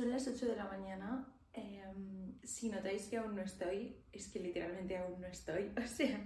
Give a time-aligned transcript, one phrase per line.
[0.00, 1.28] Son las 8 de la mañana.
[1.52, 5.74] Em, si notáis que aún no estoy, es que literalmente aún no estoy.
[5.76, 6.18] O sea,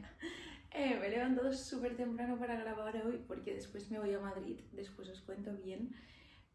[0.71, 4.61] eh, me he levantado súper temprano para grabar hoy porque después me voy a Madrid.
[4.71, 5.91] Después os cuento bien.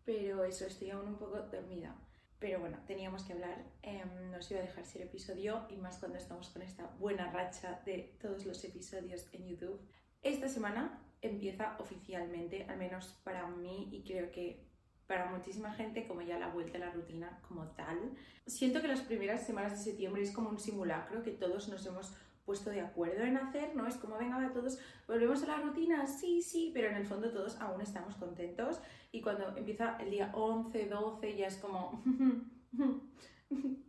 [0.06, 1.94] Pero eso, estoy aún un poco dormida.
[2.40, 3.66] Pero bueno, teníamos que hablar.
[3.81, 7.30] Em, no os iba a dejar ser episodio y más cuando estamos con esta buena
[7.34, 9.86] racha de todos los episodios en YouTube.
[10.22, 14.69] Esta semana empieza oficialmente, al menos para mí y creo que
[15.09, 17.97] para muchísima gente como ya la vuelta a la rutina como tal.
[18.45, 22.13] Siento que las primeras semanas de septiembre es como un simulacro que todos nos hemos
[22.45, 23.88] puesto de acuerdo en hacer, ¿no?
[23.88, 27.31] Es como, venga, va, todos volvemos a la rutina, sí, sí, pero en el fondo
[27.31, 28.79] todos aún estamos contentos
[29.11, 32.03] y cuando empieza el día 11, 12 ya es como...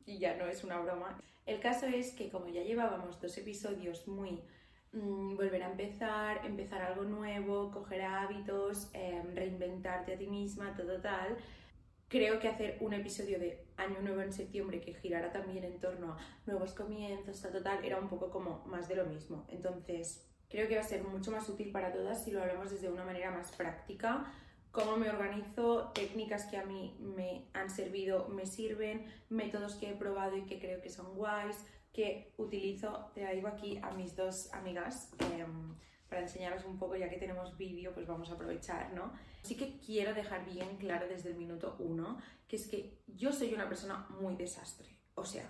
[0.06, 1.20] y ya no es una broma.
[1.44, 4.40] El caso es que como ya llevábamos dos episodios muy
[4.92, 11.00] Mm, volver a empezar, empezar algo nuevo, coger hábitos, em, reinventarte a ti misma, todo
[11.00, 11.36] tal.
[12.08, 16.14] Creo que hacer un episodio de Año Nuevo en septiembre que girara también en torno
[16.14, 19.46] a nuevos comienzos, tal, tal, era un poco como más de lo mismo.
[19.48, 22.90] Entonces, creo que va a ser mucho más útil para todas si lo hablamos desde
[22.90, 24.32] una manera más práctica.
[24.72, 29.94] Cómo me organizo, técnicas que a mí me han servido, me sirven, métodos que he
[29.94, 35.12] probado y que creo que son guays, que utilizo, traigo aquí a mis dos amigas
[35.18, 35.74] em,
[36.08, 39.12] para enseñaros un poco, ya que tenemos vídeo, pues vamos a aprovechar, ¿no?
[39.42, 43.54] Así que quiero dejar bien claro desde el minuto uno que es que yo soy
[43.54, 44.88] una persona muy desastre.
[45.14, 45.48] O sea,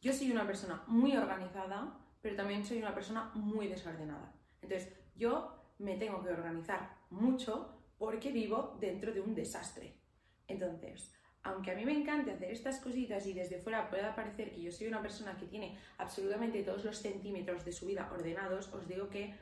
[0.00, 4.34] yo soy una persona muy organizada, pero también soy una persona muy desordenada.
[4.62, 10.00] Entonces, yo me tengo que organizar mucho porque vivo dentro de un desastre.
[10.48, 11.14] Entonces,
[11.44, 14.72] aunque a mí me encante hacer estas cositas y desde fuera pueda parecer que yo
[14.72, 19.10] soy una persona que tiene absolutamente todos los centímetros de su vida ordenados, os digo
[19.10, 19.34] que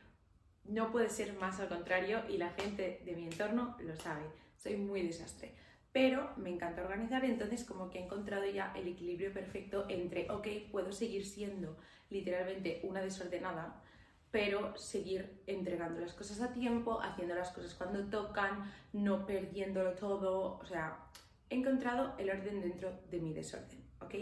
[0.65, 4.25] no puede ser más al contrario y la gente de mi entorno lo sabe.
[4.57, 5.55] Soy muy desastre.
[5.93, 10.47] Pero me encanta organizar, entonces como que he encontrado ya el equilibrio perfecto entre, ok,
[10.71, 11.77] puedo seguir siendo
[12.11, 13.83] literalmente una desordenada,
[14.31, 20.59] pero seguir entregando las cosas a tiempo, haciendo las cosas cuando tocan, no perdiéndolo todo,
[20.59, 20.99] o sea,
[21.53, 24.15] he encontrado el orden dentro de mi desorden, ¿ok?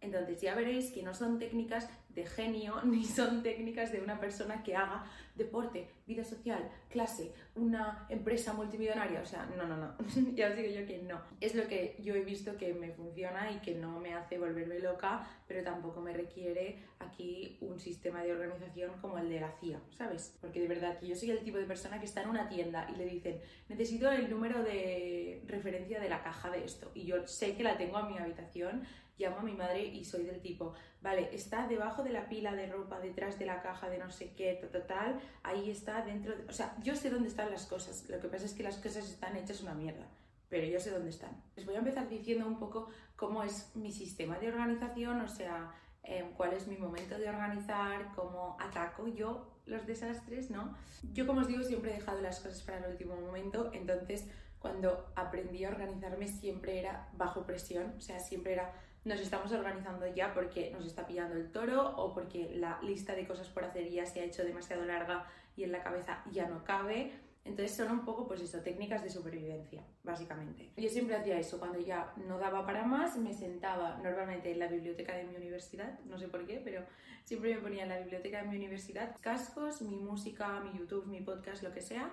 [0.00, 4.62] Entonces ya veréis que no son técnicas de genio ni son técnicas de una persona
[4.62, 9.20] que haga deporte, vida social, clase, una empresa multimillonaria.
[9.22, 9.94] O sea, no, no, no.
[10.34, 11.20] ya os digo yo que no.
[11.40, 14.80] Es lo que yo he visto que me funciona y que no me hace volverme
[14.80, 19.80] loca, pero tampoco me requiere aquí un sistema de organización como el de la CIA,
[19.96, 20.36] ¿sabes?
[20.40, 22.86] Porque de verdad que yo soy el tipo de persona que está en una tienda
[22.92, 26.90] y le dicen, necesito el número de referencia de la caja de esto.
[26.94, 28.82] Y yo sé que la tengo en mi habitación
[29.20, 30.72] llamo a mi madre y soy del tipo,
[31.02, 34.32] vale, está debajo de la pila de ropa, detrás de la caja de no sé
[34.34, 38.18] qué, tal, tal, ahí está dentro, o sea, yo sé dónde están las cosas, lo
[38.20, 40.06] que pasa es que las cosas están hechas una mierda,
[40.48, 41.42] pero yo sé dónde están.
[41.56, 45.74] Les voy a empezar diciendo un poco cómo es mi sistema de organización, o sea,
[46.02, 50.76] em, cuál es mi momento de organizar, cómo ataco yo los desastres, ¿no?
[51.12, 54.26] Yo, como os digo, siempre he dejado las cosas para el último momento, entonces
[54.58, 58.72] cuando aprendí a organizarme siempre era bajo presión, o sea, siempre era
[59.04, 63.26] nos estamos organizando ya porque nos está pillando el toro o porque la lista de
[63.26, 65.26] cosas por hacer ya se ha hecho demasiado larga
[65.56, 67.12] y en la cabeza ya no cabe.
[67.42, 70.72] Entonces son un poco, pues eso, técnicas de supervivencia, básicamente.
[70.76, 74.66] Yo siempre hacía eso, cuando ya no daba para más, me sentaba normalmente en la
[74.66, 76.84] biblioteca de mi universidad, no sé por qué, pero
[77.24, 81.22] siempre me ponía en la biblioteca de mi universidad, cascos, mi música, mi YouTube, mi
[81.22, 82.12] podcast, lo que sea,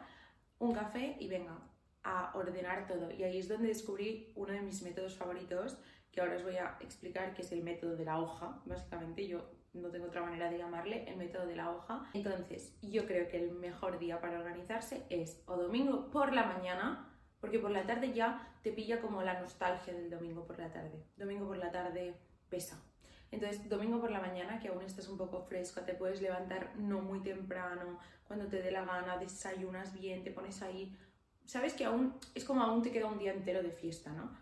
[0.59, 1.59] un café y venga,
[2.03, 3.11] a ordenar todo.
[3.11, 5.77] Y ahí es donde descubrí uno de mis métodos favoritos,
[6.17, 8.59] que ahora os voy a explicar, que es el método de la hoja.
[8.65, 12.09] Básicamente yo no tengo otra manera de llamarle, el método de la hoja.
[12.15, 17.07] Entonces, yo creo que el mejor día para organizarse es o domingo por la mañana,
[17.39, 21.05] porque por la tarde ya te pilla como la nostalgia del domingo por la tarde.
[21.17, 22.15] Domingo por la tarde
[22.49, 22.81] pesa.
[23.29, 26.99] Entonces, domingo por la mañana, que aún estás un poco fresco, te puedes levantar no
[26.99, 30.97] muy temprano, cuando te dé la gana, desayunas bien, te pones ahí.
[31.45, 34.35] Sabes que aún es como aún te queda un día entero de fiesta, ¿no?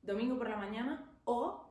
[0.00, 1.68] Domingo por la mañana o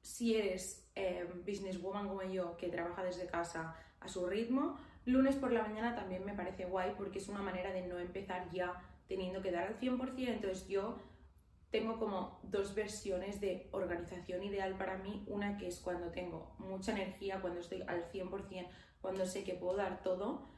[0.00, 5.52] si eres eh, businesswoman como yo, que trabaja desde casa a su ritmo, lunes por
[5.52, 9.40] la mañana también me parece guay porque es una manera de no empezar ya teniendo
[9.42, 10.12] que dar al 100%.
[10.26, 10.96] Entonces yo
[11.70, 15.24] tengo como dos versiones de organización ideal para mí.
[15.28, 18.68] Una que es cuando tengo mucha energía, cuando estoy al 100%,
[19.00, 20.48] cuando sé que puedo dar todo.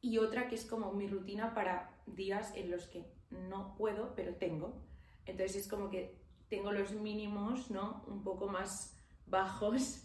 [0.00, 4.34] Y otra que es como mi rutina para días en los que no puedo, pero
[4.36, 4.80] tengo.
[5.26, 6.21] Entonces es como que
[6.52, 8.04] tengo los mínimos, ¿no?
[8.06, 8.94] Un poco más
[9.24, 10.04] bajos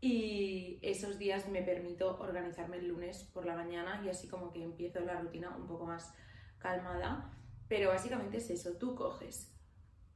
[0.00, 4.62] y esos días me permito organizarme el lunes por la mañana y así como que
[4.62, 6.14] empiezo la rutina un poco más
[6.60, 7.32] calmada.
[7.66, 9.52] Pero básicamente es eso, tú coges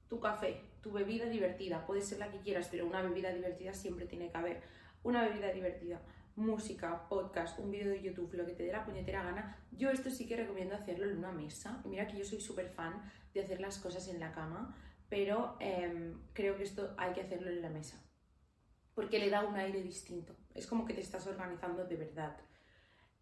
[0.08, 4.06] tu café, tu bebida divertida, puede ser la que quieras, pero una bebida divertida siempre
[4.06, 4.62] tiene que haber.
[5.02, 6.00] Una bebida divertida,
[6.36, 9.58] música, podcast, un vídeo de YouTube, lo que te dé la puñetera gana.
[9.72, 11.82] Yo esto sí que recomiendo hacerlo en una mesa.
[11.86, 13.02] Mira que yo soy súper fan
[13.34, 14.76] de hacer las cosas en la cama,
[15.12, 18.02] pero em, creo que esto hay que hacerlo en la mesa,
[18.94, 22.34] porque le da un aire distinto, es como que te estás organizando de verdad.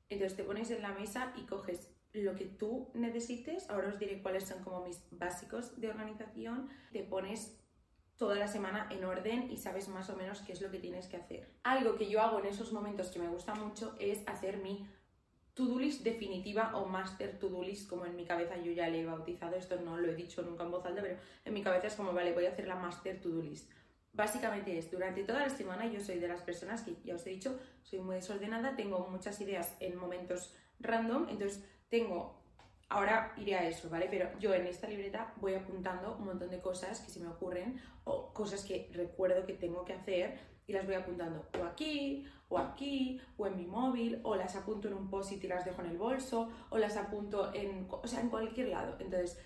[0.09, 4.23] Entonces te pones en la mesa y coges lo que tú necesites, ahora os diré
[4.23, 7.61] cuáles son como mis básicos de organización, te pones
[8.17, 11.09] toda la semana en orden y sabes más o menos qué es lo que tienes
[11.09, 11.57] que hacer.
[11.65, 14.89] Algo que yo hago en esos momentos que me gusta mucho es hacer mi
[15.61, 19.05] to-do list definitiva o master to-do list, como en mi cabeza yo ya le he
[19.05, 21.95] bautizado, esto no lo he dicho nunca en voz alta, pero en mi cabeza es
[21.95, 23.71] como, vale, voy a hacer la master to-do list.
[24.15, 27.31] Básicamente es, durante toda la semana yo soy de las personas que, ya os he
[27.31, 32.43] dicho, soy muy desordenada, tengo muchas ideas en momentos random, entonces tengo,
[32.89, 34.09] ahora iré a eso, ¿vale?
[34.11, 37.79] Pero yo en esta libreta voy apuntando un montón de cosas que se me ocurren
[38.05, 40.39] o cosas que recuerdo que tengo que hacer
[40.71, 44.87] y las voy apuntando o aquí, o aquí, o en mi móvil, o las apunto
[44.87, 48.21] en un post y las dejo en el bolso, o las apunto en, o sea,
[48.21, 48.97] en cualquier lado.
[49.01, 49.39] Entonces,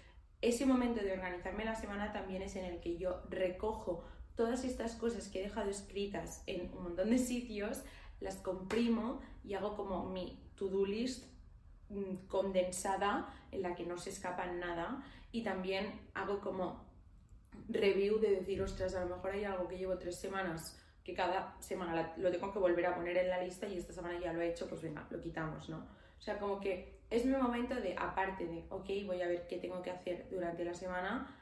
[0.43, 4.05] ese momento de organizarme la semana también es en el que yo recojo
[4.37, 7.83] todas estas cosas que he dejado escritas en un montón de sitios,
[8.21, 11.25] las comprimo y hago como mi to-do list
[11.89, 16.85] mm, condensada en la que no se escapa nada y también hago como
[17.69, 21.55] review de decir, ostras, a lo mejor hay algo que llevo tres semanas que cada
[21.61, 24.41] semana lo tengo que volver a poner en la lista y esta semana ya lo
[24.41, 25.87] he hecho, pues venga, lo quitamos, ¿no?
[26.19, 29.59] O sea, como que es mi momento de, aparte de, ok, voy a ver qué
[29.59, 31.39] tengo que hacer durante la semana,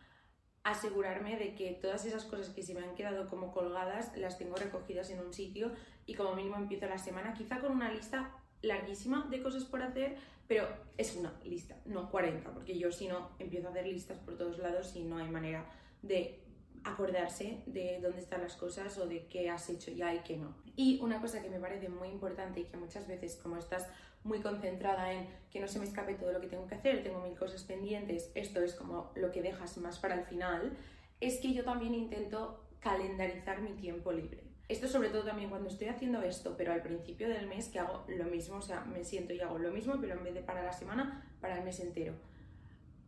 [0.65, 4.57] asegurarme de que todas esas cosas que se me han quedado como colgadas las tengo
[4.57, 5.73] recogidas en un sitio
[6.07, 10.17] y como mínimo empiezo la semana quizá con una lista larguísima de cosas por hacer,
[10.49, 14.37] pero es una lista, no 40, porque yo si no empiezo a hacer listas por
[14.37, 15.69] todos lados y no hay manera
[16.03, 16.45] de
[16.85, 20.55] acordarse de dónde están las cosas o de qué has hecho ya y qué no.
[20.77, 23.89] Y una cosa que me parece muy importante y que muchas veces como estás
[24.25, 27.21] muy concentrada en que no se me escape todo lo que tengo que hacer, tengo
[27.21, 30.77] mil cosas pendientes, esto es como lo que dejas más para el final,
[31.21, 34.45] es que yo también intento calendarizar mi tiempo libre.
[34.69, 38.05] Esto sobre todo también cuando estoy haciendo esto, pero al principio del mes que hago
[38.09, 40.63] lo mismo, o sea, me siento y hago lo mismo, pero en vez de para
[40.63, 42.15] la semana, para el mes entero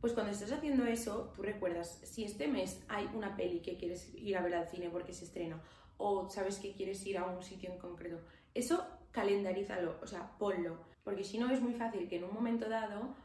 [0.04, 4.14] pues cuando estás haciendo eso, tú recuerdas, si este mes hay una peli que quieres
[4.14, 5.62] ir a ver al cine porque se estrena,
[5.96, 8.20] o sabes que quieres ir a un sitio en concreto,
[8.52, 12.68] eso calendarízalo, o sea, ponlo, porque si no es muy fácil que en un momento
[12.68, 13.16] dado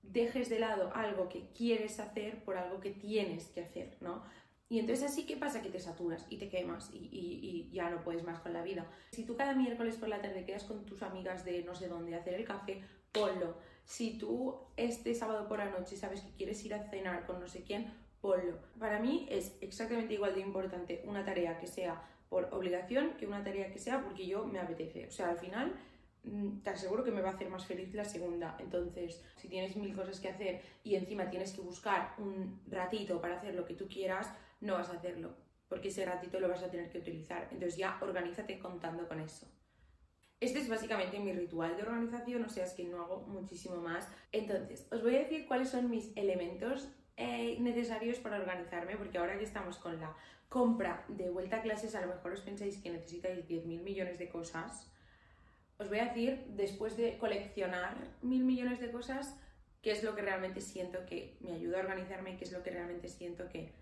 [0.00, 4.22] dejes de lado algo que quieres hacer por algo que tienes que hacer, ¿no?
[4.70, 5.60] Y entonces así, ¿qué pasa?
[5.60, 8.90] Que te saturas y te quemas y, y, ya no puedes más con la vida.
[9.10, 12.14] Si tú cada miércoles por la tarde quedas con tus amigas de no sé dónde
[12.14, 13.58] hacer el café, ponlo.
[13.84, 17.48] Si tú este sábado por la noche sabes que quieres ir a cenar con no
[17.48, 18.58] sé quién, ponlo.
[18.78, 23.44] Para mí es exactamente igual de importante una tarea que sea por obligación que una
[23.44, 25.06] tarea que sea porque yo me apetece.
[25.06, 25.74] O sea, al final
[26.24, 28.56] mm, te aseguro que me va a hacer más feliz la segunda.
[28.58, 33.36] Entonces, si tienes mil cosas que hacer y encima tienes que buscar un ratito para
[33.36, 35.34] hacer lo que tú quieras, no vas a hacerlo,
[35.68, 37.48] porque ese ratito lo vas a tener que utilizar.
[37.50, 39.46] Entonces ya organízate contando con eso.
[40.42, 44.08] Este es básicamente mi ritual de organización, o sea, es que no hago muchísimo más.
[44.32, 49.38] Entonces, os voy a decir cuáles son mis elementos eh, necesarios para organizarme, porque ahora
[49.38, 50.16] que estamos con la
[50.48, 54.28] compra de vuelta a clases, a lo mejor os pensáis que necesitáis 10.000 millones de
[54.28, 54.92] cosas.
[55.78, 59.38] Os voy a decir, después de coleccionar mil millones de cosas,
[59.80, 62.72] qué es lo que realmente siento que me ayuda a organizarme, qué es lo que
[62.72, 63.72] realmente siento que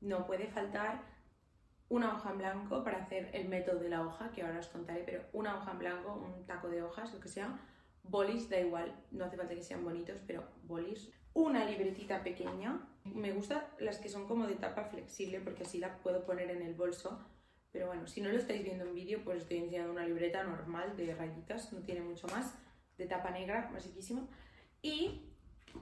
[0.00, 1.00] no puede faltar
[1.88, 5.02] una hoja en blanco para hacer el método de la hoja, que ahora os contaré,
[5.04, 7.58] pero una hoja en blanco, un taco de hojas, lo que sea,
[8.02, 11.10] bolis, da igual, no hace falta que sean bonitos, pero bolis.
[11.32, 15.98] Una libretita pequeña, me gustan las que son como de tapa flexible porque así la
[15.98, 17.24] puedo poner en el bolso,
[17.70, 20.96] pero bueno, si no lo estáis viendo en vídeo, pues estoy enseñando una libreta normal
[20.96, 22.58] de rayitas, no tiene mucho más,
[22.96, 24.28] de tapa negra, basiquísimo.
[24.82, 25.22] Y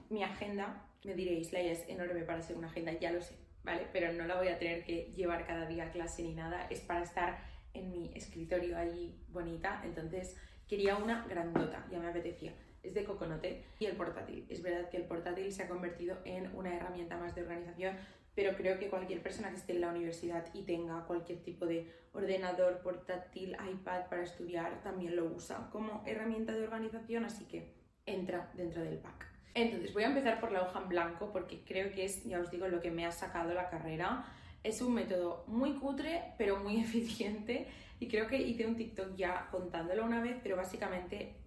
[0.09, 3.35] mi agenda, me diréis, la es enorme para ser una agenda, ya lo sé,
[3.67, 3.85] ¿vale?
[3.91, 6.79] Pero no la voy a tener que llevar cada día a clase ni nada, es
[6.79, 7.37] para estar
[7.73, 10.37] en mi escritorio allí bonita, entonces
[10.69, 12.53] quería una grandota, ya me apetecía.
[12.81, 14.45] Es de coconote y el portátil.
[14.47, 17.97] Es verdad que el portátil se ha convertido en una herramienta más de organización,
[18.33, 21.91] pero creo que cualquier persona que esté en la universidad y tenga cualquier tipo de
[22.13, 27.73] ordenador, portátil, iPad para estudiar, también lo usa como herramienta de organización, así que
[28.05, 29.36] entra dentro del pack.
[29.57, 32.51] Entonces voy a empezar por la hoja en blanco porque creo que es, ya os
[32.51, 34.23] digo, lo que me ha sacado la carrera.
[34.63, 37.67] Es un método muy cutre, pero muy eficiente
[37.99, 41.37] y creo que hice un TikTok ya contándolo una vez, pero básicamente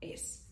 [0.00, 0.48] es...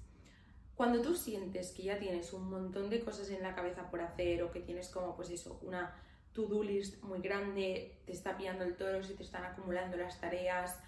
[0.76, 4.44] Cuando tú sientes que ya tienes un montón de cosas en la cabeza por hacer
[4.44, 6.00] o que tienes como pues eso, una
[6.32, 10.80] to-do list muy grande, te está pillando el toro, se te están acumulando las tareas,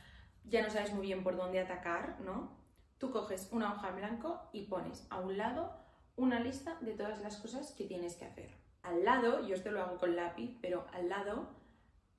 [0.45, 2.57] ya no sabes muy bien por dónde atacar, ¿no?
[2.99, 5.80] Tú coges una hoja en blanco y pones a un lado
[6.17, 8.50] una lista de todas las cosas que tienes que hacer.
[8.83, 11.50] Al lado, yo esto lo hago con lápiz, pero al lado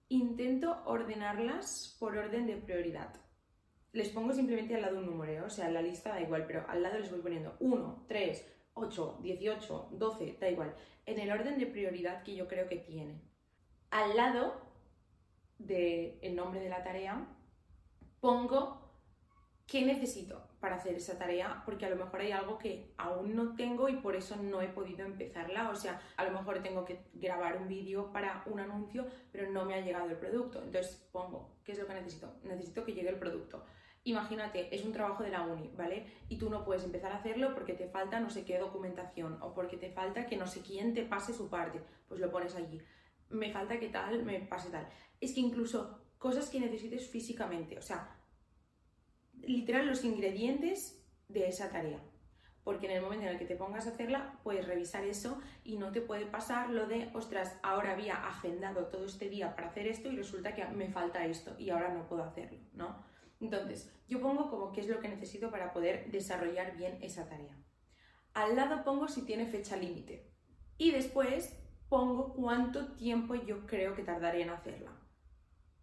[0.10, 3.13] intento ordenarlas por orden de prioridad.
[3.93, 5.41] Les pongo simplemente al lado un número, ¿eh?
[5.41, 9.19] o sea, la lista da igual, pero al lado les voy poniendo 1, 3, 8,
[9.21, 13.21] 18, 12, da igual, en el orden de prioridad que yo creo que tiene.
[13.89, 14.62] Al lado
[15.57, 17.27] del nombre de la tarea
[18.19, 18.81] pongo
[19.67, 23.56] qué necesito para hacer esa tarea, porque a lo mejor hay algo que aún no
[23.56, 25.70] tengo y por eso no he podido empezarla.
[25.72, 29.65] O sea, a lo mejor tengo que grabar un vídeo para un anuncio, pero no
[29.65, 30.62] me ha llegado el producto.
[30.63, 32.36] Entonces pongo, ¿qué es lo que necesito?
[32.44, 33.65] Necesito que llegue el producto.
[34.03, 36.06] Imagínate, es un trabajo de la uni, ¿vale?
[36.30, 39.53] Y tú no puedes empezar a hacerlo porque te falta no sé qué documentación o
[39.53, 41.82] porque te falta que no sé quién te pase su parte.
[42.08, 42.80] Pues lo pones allí.
[43.30, 44.88] Me falta que tal, me pase tal.
[45.20, 48.21] Es que incluso cosas que necesites físicamente, o sea,
[49.48, 52.00] literal los ingredientes de esa tarea.
[52.63, 55.77] Porque en el momento en el que te pongas a hacerla, puedes revisar eso y
[55.77, 59.88] no te puede pasar lo de, ostras, ahora había agendado todo este día para hacer
[59.88, 63.03] esto y resulta que me falta esto y ahora no puedo hacerlo, ¿no?
[63.39, 67.57] Entonces, yo pongo como qué es lo que necesito para poder desarrollar bien esa tarea.
[68.33, 70.31] Al lado pongo si tiene fecha límite.
[70.77, 71.57] Y después
[71.89, 74.91] pongo cuánto tiempo yo creo que tardaré en hacerla.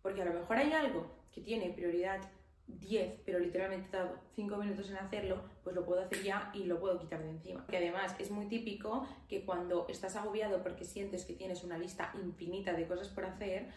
[0.00, 2.20] Porque a lo mejor hay algo que tiene prioridad
[2.68, 6.64] 10, pero literalmente he dado 5 minutos en hacerlo, pues lo puedo hacer ya y
[6.64, 7.66] lo puedo quitar de encima.
[7.66, 12.12] Que además es muy típico que cuando estás agobiado porque sientes que tienes una lista
[12.22, 13.68] infinita de cosas por hacer,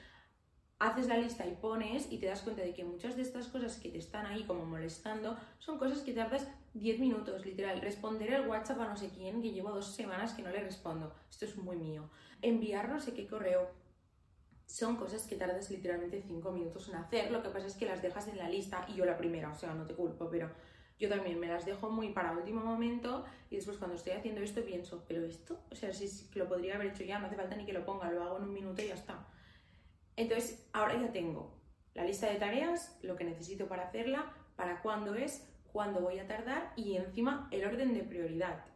[0.79, 3.77] haces la lista y pones y te das cuenta de que muchas de estas cosas
[3.77, 7.81] que te están ahí como molestando son cosas que tardas 10 minutos, literal.
[7.81, 11.13] Responder el WhatsApp a no sé quién que llevo dos semanas que no le respondo.
[11.29, 12.09] Esto es muy mío.
[12.41, 13.69] Enviar no sé qué correo
[14.71, 18.01] son cosas que tardas literalmente 5 minutos en hacer, lo que pasa es que las
[18.01, 20.49] dejas en la lista y yo la primera, o sea, no te culpo, pero
[20.97, 24.63] yo también me las dejo muy para último momento y después cuando estoy haciendo esto
[24.63, 27.65] pienso, pero esto, o sea, si, lo podría haber hecho ya, no hace falta ni
[27.65, 29.27] que lo ponga, lo hago en un minuto y ya está.
[30.15, 31.59] Entonces, ahora ya tengo
[31.93, 36.27] la lista de tareas, lo que necesito para hacerla, para cuándo es, cuándo voy a
[36.27, 38.70] tardar y encima el orden de prioridad.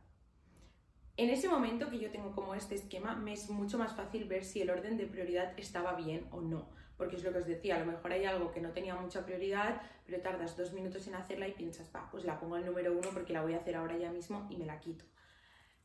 [1.18, 4.44] En ese momento que yo tengo como este esquema, me es mucho más fácil ver
[4.44, 6.70] si el orden de prioridad estaba bien o no.
[6.98, 9.26] Porque es lo que os decía, a lo mejor hay algo que no tenía mucha
[9.26, 12.94] prioridad, pero tardas dos minutos en hacerla y piensas, va, pues la pongo al número
[12.94, 15.06] uno porque la voy a hacer ahora ya mismo y me la quito.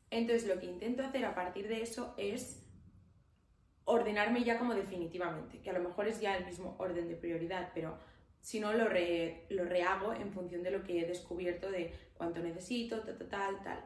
[0.09, 2.65] Entonces lo que intento hacer a partir de eso es
[3.85, 7.71] ordenarme ya como definitivamente, que a lo mejor es ya el mismo orden de prioridad,
[7.73, 7.97] pero
[8.41, 13.17] si no lo, rehago en función de lo que he descubierto de cuánto necesito, tal,
[13.17, 13.85] tal, tal, tal.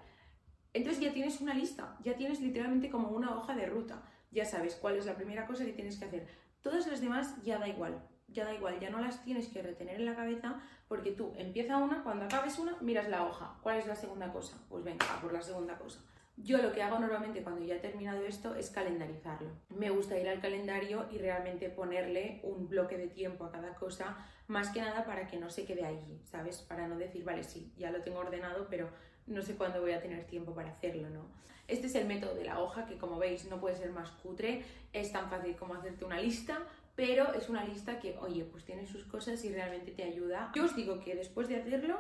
[0.76, 4.76] Entonces ya tienes una lista, ya tienes literalmente como una hoja de ruta, ya sabes
[4.76, 6.28] cuál es la primera cosa que tienes que hacer.
[6.62, 9.96] Todas las demás ya da igual, ya da igual, ya no las tienes que retener
[9.96, 13.58] en la cabeza porque tú empieza una, cuando acabes una, miras la hoja.
[13.64, 14.58] ¿Cuál es la segunda cosa?
[14.68, 16.02] Pues venga, a por la segunda cosa.
[16.36, 19.52] Yo lo que hago normalmente cuando ya he terminado esto es calendarizarlo.
[19.70, 24.18] Me gusta ir al calendario y realmente ponerle un bloque de tiempo a cada cosa,
[24.48, 26.58] más que nada para que no se quede allí, ¿sabes?
[26.58, 28.90] Para no decir, vale, sí, ya lo tengo ordenado, pero
[29.28, 31.26] no sé cuándo voy a tener tiempo para hacerlo, ¿no?
[31.68, 34.64] Este es el método de la hoja, que como veis no puede ser más cutre,
[34.94, 36.60] es tan fácil como hacerte una lista,
[36.96, 40.52] pero es una lista que, oye, pues tiene sus cosas y realmente te ayuda.
[40.56, 42.00] Yo os digo que después de hacerlo,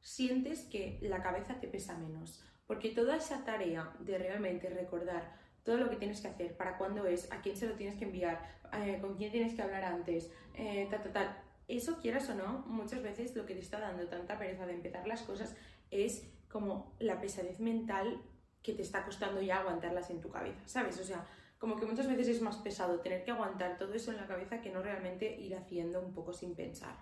[0.00, 5.78] sientes que la cabeza te pesa menos, porque toda esa tarea de realmente recordar todo
[5.78, 8.38] lo que tienes que hacer, para cuándo es, a quién se lo tienes que enviar,
[8.72, 11.42] eh, con quién tienes que hablar antes, eh, tal, tal, tal.
[11.68, 15.06] Eso, quieras o no, muchas veces lo que te está dando tanta pereza de empezar
[15.06, 15.56] las cosas
[15.90, 18.22] es como la pesadez mental
[18.62, 21.00] que te está costando ya aguantarlas en tu cabeza, ¿sabes?
[21.00, 21.26] O sea,
[21.58, 24.60] como que muchas veces es más pesado tener que aguantar todo eso en la cabeza
[24.60, 26.94] que no realmente ir haciendo un poco sin pensar.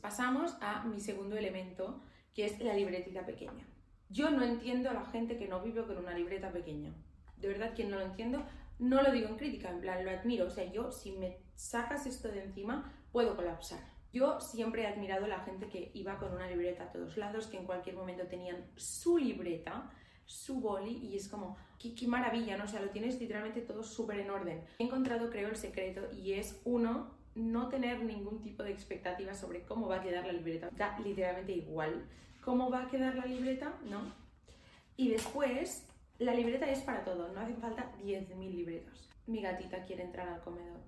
[0.00, 3.66] Pasamos a mi segundo elemento, que es la libretita pequeña.
[4.08, 6.94] Yo no entiendo a la gente que no vive con una libreta pequeña.
[7.38, 8.46] De verdad que no lo entiendo.
[8.78, 10.46] No lo digo en crítica, en plan, lo admiro.
[10.46, 13.95] O sea, yo si me sacas esto de encima, puedo colapsar.
[14.16, 17.48] Yo siempre he admirado a la gente que iba con una libreta a todos lados,
[17.48, 19.90] que en cualquier momento tenían su libreta,
[20.24, 22.64] su boli, y es como, qué, maravilla, ¿no?
[22.64, 24.64] O sea, lo tienes literalmente todo súper en orden.
[24.78, 29.66] He encontrado, creo, el secreto y es uno, no tener ningún tipo de expectativa sobre
[29.66, 30.70] cómo va a quedar la libreta.
[30.70, 32.06] Da literalmente igual
[32.40, 34.00] cómo va a quedar la libreta, ¿no?
[34.96, 35.86] Y después,
[36.18, 39.10] la libreta es para todo, no hacen falta 10.000 libretas.
[39.26, 40.80] Mi gatita quiere entrar al comedor.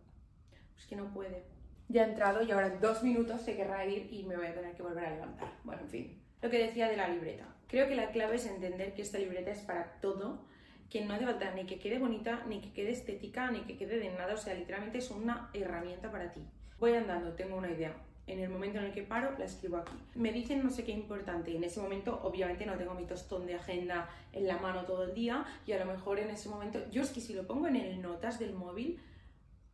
[0.72, 1.57] Pues que no puede.
[1.88, 4.74] Ya ha entrado y ahora dos minutos se querrá ir y me voy a tener
[4.74, 5.52] que volver a levantar.
[5.64, 6.22] Bueno, en fin.
[6.42, 7.46] Lo que decía de la libreta.
[7.66, 10.44] Creo que la clave es entender que esta libreta es para todo,
[10.90, 13.98] que no hace falta ni que quede bonita, ni que quede estética, ni que quede
[13.98, 14.34] de nada.
[14.34, 16.42] O sea, literalmente es una herramienta para ti.
[16.78, 17.94] Voy andando, tengo una idea
[18.28, 19.96] en el momento en el que paro, la escribo aquí.
[20.14, 23.54] Me dicen no sé qué importante en ese momento obviamente no tengo mi tostón de
[23.54, 27.02] agenda en la mano todo el día y a lo mejor en ese momento, yo
[27.02, 29.00] es que si lo pongo en el notas del móvil,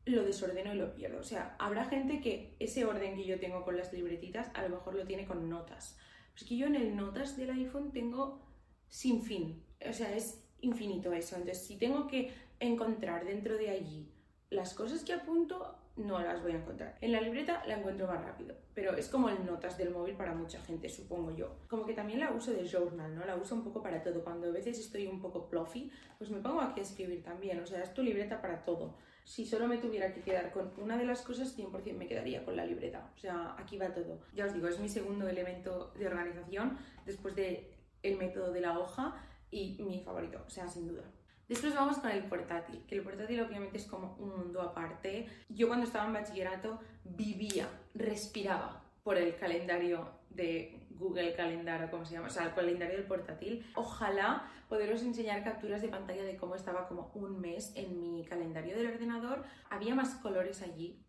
[0.07, 1.19] lo desordeno y lo pierdo.
[1.19, 4.69] O sea, habrá gente que ese orden que yo tengo con las libretitas a lo
[4.69, 5.99] mejor lo tiene con notas.
[6.37, 8.43] Es que yo en el notas del iPhone tengo
[8.89, 9.65] sin fin.
[9.89, 11.37] O sea, es infinito eso.
[11.37, 14.11] Entonces, si tengo que encontrar dentro de allí
[14.51, 16.97] las cosas que apunto, no las voy a encontrar.
[17.01, 20.35] En la libreta la encuentro más rápido, pero es como el notas del móvil para
[20.35, 21.57] mucha gente, supongo yo.
[21.69, 23.25] Como que también la uso de journal, ¿no?
[23.25, 24.25] La uso un poco para todo.
[24.25, 27.61] Cuando a veces estoy un poco fluffy, pues me pongo aquí a escribir también.
[27.61, 28.97] O sea, es tu libreta para todo.
[29.25, 32.57] Si solo me tuviera que quedar con una de las cosas, 100% me quedaría con
[32.57, 33.11] la libreta.
[33.17, 34.21] O sea, aquí va todo.
[34.35, 37.67] Ya os digo, es mi segundo elemento de organización después del
[38.03, 39.15] el método de la hoja
[39.51, 41.05] y mi favorito, o sea, sin duda.
[41.49, 45.27] Después vamos con el portátil, que el portátil obviamente es como un mundo aparte.
[45.49, 52.05] Yo cuando estaba en bachillerato vivía, respiraba por el calendario de Google Calendar o como
[52.05, 53.67] se llama, o sea, el calendario del portátil.
[53.75, 58.77] Ojalá poderos enseñar capturas de pantalla de cómo estaba como un mes en mi calendario
[58.77, 59.45] del ordenador.
[59.71, 61.05] Había más colores allí.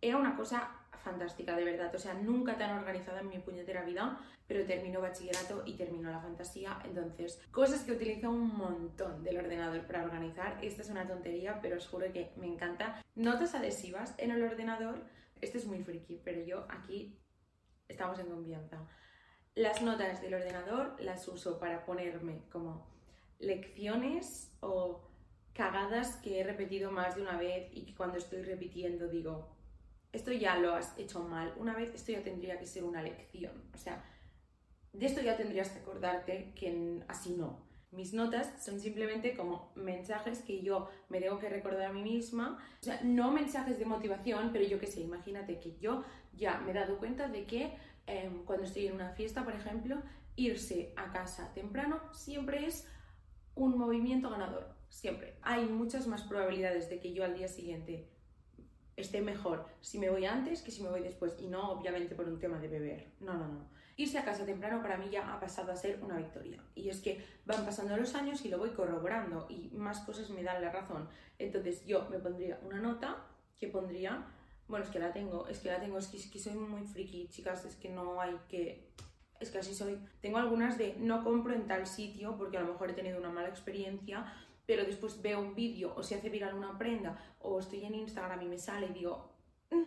[0.00, 1.94] Era una cosa fantástica, de verdad.
[1.94, 6.20] O sea, nunca tan organizada en mi puñetera vida, pero terminó bachillerato y terminó la
[6.20, 6.78] fantasía.
[6.84, 10.58] Entonces, cosas que utilizo un montón del ordenador para organizar.
[10.62, 13.02] Esta es una tontería, pero os juro que me encanta.
[13.14, 15.04] Notas adhesivas en el ordenador.
[15.40, 17.18] Este es muy friki, pero yo aquí
[17.88, 18.88] estamos en confianza.
[19.54, 22.86] Las notas del ordenador las uso para ponerme como
[23.38, 25.02] lecciones o
[25.52, 29.54] cagadas que he repetido más de una vez y que cuando estoy repitiendo digo,
[30.10, 33.52] esto ya lo has hecho mal una vez, esto ya tendría que ser una lección.
[33.74, 34.02] O sea,
[34.94, 37.70] de esto ya tendrías que acordarte que así no.
[37.90, 42.58] Mis notas son simplemente como mensajes que yo me tengo que recordar a mí misma.
[42.80, 46.02] O sea, no mensajes de motivación, pero yo qué sé, imagínate que yo
[46.34, 50.02] ya me he dado cuenta de que em, cuando estoy en una fiesta, por ejemplo,
[50.36, 52.88] irse a casa temprano siempre es
[53.54, 54.74] un movimiento ganador.
[54.88, 55.38] Siempre.
[55.42, 58.08] Hay muchas más probabilidades de que yo al día siguiente
[58.96, 61.34] esté mejor si me voy antes que si me voy después.
[61.38, 63.12] Y no, obviamente, por un tema de beber.
[63.20, 63.68] No, no, no.
[63.96, 66.62] Irse a casa temprano para mí ya ha pasado a ser una victoria.
[66.74, 70.42] Y es que van pasando los años y lo voy corroborando y más cosas me
[70.42, 71.08] dan la razón.
[71.38, 73.26] Entonces yo me pondría una nota
[73.58, 74.26] que pondría,
[74.72, 77.66] bueno, es que la tengo, es que la tengo, es que, soy muy friki, chicas,
[77.66, 78.90] es que no hay que...
[79.38, 79.98] Es que así soy.
[80.22, 83.28] Tengo algunas de no compro en tal sitio porque a lo mejor he tenido una
[83.28, 84.32] mala experiencia
[84.64, 88.40] pero después veo un vídeo o se hace viral una prenda o estoy en Instagram
[88.42, 89.34] y me sale y digo,
[89.70, 89.82] mm,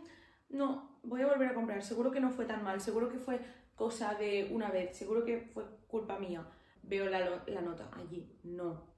[0.50, 3.40] no, voy a volver a comprar, seguro que no fue tan mal, seguro que fue
[3.74, 6.46] cosa de una vez, seguro que fue culpa mía.
[6.84, 8.95] Veo la nota allí, no,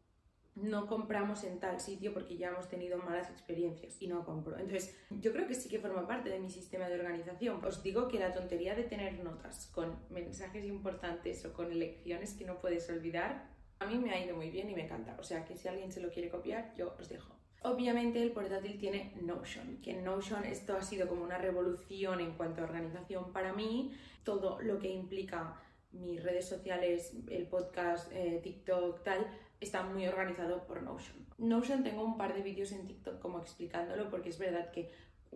[0.61, 4.57] no compramos en tal sitio porque ya hemos tenido malas experiencias y no compro.
[4.57, 7.63] Entonces, yo creo que sí que forma parte de mi sistema de organización.
[7.63, 12.45] Os digo que la tontería de tener notas con mensajes importantes o con lecciones que
[12.45, 15.45] no puedes olvidar a mí me ha ido muy bien y me encanta, o sea
[15.45, 17.35] que si alguien se lo quiere copiar, yo os dejo.
[17.63, 22.33] Obviamente el portátil tiene Notion, que en Notion esto ha sido como una revolución en
[22.33, 23.93] cuanto a organización para mí,
[24.23, 25.59] todo lo que implica
[25.91, 29.27] mis redes sociales, el podcast, eh, TikTok, tal,
[29.59, 31.25] está muy organizado por Notion.
[31.37, 34.91] Notion tengo un par de vídeos en TikTok como explicándolo porque es verdad que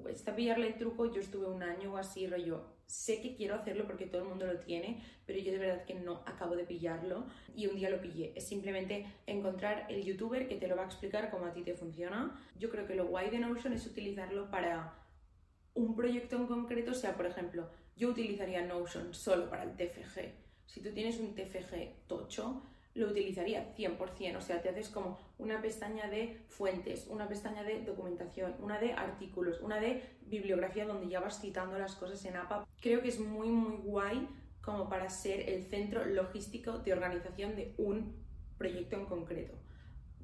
[0.10, 3.86] está pillarle el truco, yo estuve un año o así, rollo, sé que quiero hacerlo
[3.86, 7.26] porque todo el mundo lo tiene, pero yo de verdad que no acabo de pillarlo
[7.56, 8.34] y un día lo pillé.
[8.36, 11.74] Es simplemente encontrar el youtuber que te lo va a explicar cómo a ti te
[11.74, 12.40] funciona.
[12.58, 14.96] Yo creo que lo guay de Notion es utilizarlo para
[15.74, 20.34] un proyecto en concreto, o sea, por ejemplo, yo utilizaría Notion solo para el TFG.
[20.66, 25.62] Si tú tienes un TFG tocho, lo utilizaría 100%, o sea, te haces como una
[25.62, 31.20] pestaña de fuentes, una pestaña de documentación, una de artículos, una de bibliografía donde ya
[31.20, 32.68] vas citando las cosas en APA.
[32.82, 34.28] Creo que es muy, muy guay
[34.62, 38.22] como para ser el centro logístico de organización de un
[38.58, 39.56] proyecto en concreto.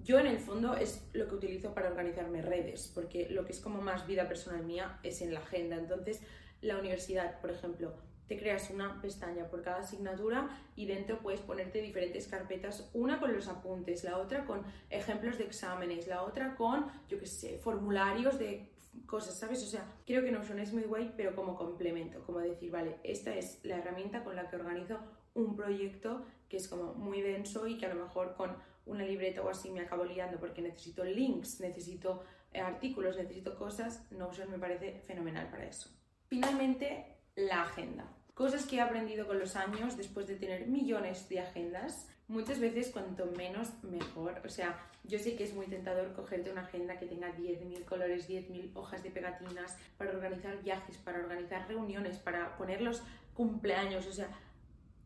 [0.03, 3.59] Yo en el fondo es lo que utilizo para organizarme redes, porque lo que es
[3.59, 5.75] como más vida personal mía es en la agenda.
[5.75, 6.21] Entonces,
[6.61, 7.95] la universidad, por ejemplo,
[8.27, 13.33] te creas una pestaña por cada asignatura y dentro puedes ponerte diferentes carpetas, una con
[13.33, 18.37] los apuntes, la otra con ejemplos de exámenes, la otra con, yo qué sé, formularios
[18.37, 18.69] de
[19.05, 19.63] cosas, ¿sabes?
[19.63, 23.33] O sea, creo que Notion es muy guay, pero como complemento, como decir, vale, esta
[23.35, 24.99] es la herramienta con la que organizo
[25.33, 29.41] un proyecto que es como muy denso y que a lo mejor con una libreta
[29.41, 34.57] o así me acabo liando porque necesito links, necesito eh, artículos, necesito cosas, Notion me
[34.57, 35.89] parece fenomenal para eso.
[36.27, 38.16] Finalmente, la agenda.
[38.37, 42.07] Cosas que he aprendido con los años después de tener millones de agendas.
[42.27, 44.43] Muchas veces cuanto menos mejor.
[44.45, 48.29] O sea, yo sé que es muy tentador cogerte una agenda que tenga 10.000 colores,
[48.29, 53.01] 10.000 hojas de pegatinas para organizar viajes, para organizar reuniones, para poner los
[53.33, 54.05] cumpleaños.
[54.05, 54.29] O sea,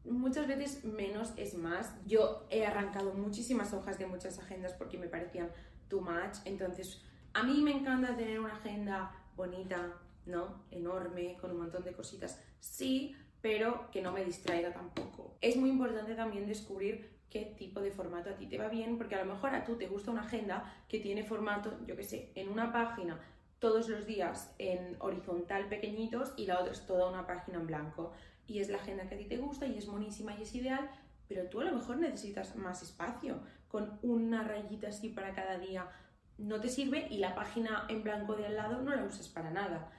[0.04, 1.96] muchas veces menos es más.
[2.06, 5.50] Yo he arrancado muchísimas hojas de muchas agendas porque me parecían
[5.88, 6.40] too much.
[6.44, 7.02] Entonces,
[7.34, 10.64] a mí me encanta tener una agenda bonita, ¿no?
[10.72, 12.42] Enorme, con un montón de cositas.
[12.60, 15.36] Sí, pero que no me distraiga tampoco.
[15.42, 19.16] Es muy importante también descubrir qué tipo de formato a ti te va bien, porque
[19.16, 22.32] a lo mejor a tú te gusta una agenda que tiene formato, yo qué sé,
[22.36, 23.20] en una página
[23.60, 28.12] todos los días en horizontal pequeñitos y la otra es toda una página en blanco.
[28.48, 30.90] Y es la agenda que a ti te gusta y es monísima y es ideal,
[31.28, 35.90] pero tú a lo mejor necesitas más espacio, con una rayita así para cada día
[36.38, 39.52] no te sirve y la página en blanco de al lado no la usas para
[39.52, 39.92] nada.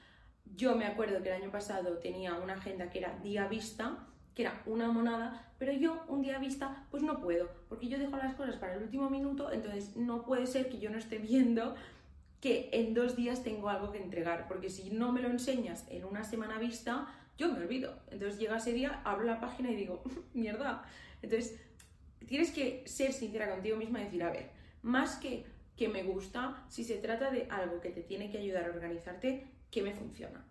[0.45, 4.43] Yo me acuerdo que el año pasado tenía una agenda que era día vista, que
[4.43, 8.35] era una monada, pero yo un día vista pues no puedo, porque yo dejo las
[8.35, 11.75] cosas para el último minuto, entonces no puede ser que yo no esté viendo
[12.41, 16.05] que en dos días tengo algo que entregar, porque si no me lo enseñas en
[16.05, 17.07] una semana vista,
[17.39, 17.95] yo me olvido.
[18.11, 20.03] Entonces llega ese día, abro la página y digo,
[20.35, 20.83] mierda.
[21.23, 21.61] Entonces
[22.27, 24.51] tienes que ser sincera contigo misma y decir, a ver,
[24.83, 25.45] más que
[25.77, 29.47] que me gusta, si se trata de algo que te tiene que ayudar a organizarte,
[29.73, 30.47] que me funciona.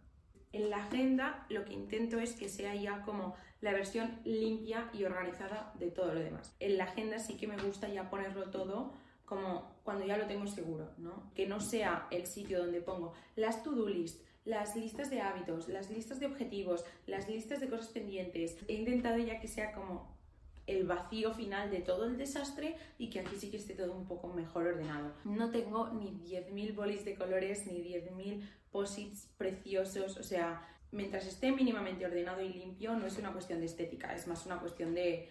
[0.51, 5.05] En la agenda lo que intento es que sea ya como la versión limpia y
[5.05, 6.53] organizada de todo lo demás.
[6.59, 8.91] En la agenda sí que me gusta ya ponerlo todo
[9.23, 11.31] como cuando ya lo tengo seguro, ¿no?
[11.33, 15.89] Que no sea el sitio donde pongo las to-do list, las listas de hábitos, las
[15.89, 18.57] listas de objetivos, las listas de cosas pendientes.
[18.67, 20.17] He intentado ya que sea como
[20.67, 24.07] el vacío final de todo el desastre y que aquí sí que esté todo un
[24.07, 25.13] poco mejor ordenado.
[25.25, 31.51] No tengo ni 10.000 bolis de colores ni 10.000 posits preciosos, o sea, mientras esté
[31.51, 35.29] mínimamente ordenado y limpio no es una cuestión de estética, es más una cuestión de